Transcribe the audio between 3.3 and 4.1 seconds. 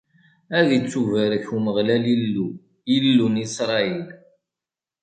Isṛayil.